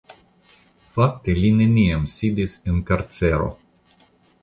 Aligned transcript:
Fakte 0.95 1.35
li 1.41 1.53
neniam 1.59 2.09
sidis 2.17 2.59
en 2.73 2.83
karcero. 2.91 3.55